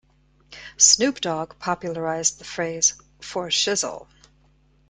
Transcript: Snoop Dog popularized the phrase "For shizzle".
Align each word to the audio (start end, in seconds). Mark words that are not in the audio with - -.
Snoop 0.77 1.19
Dog 1.21 1.59
popularized 1.59 2.39
the 2.39 2.43
phrase 2.43 2.95
"For 3.19 3.49
shizzle". 3.51 4.07